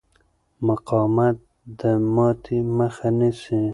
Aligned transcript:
مقاومت 0.67 1.35
د 1.79 1.81
ماتې 2.15 2.57
مخه 2.77 3.07
نیسي. 3.17 3.61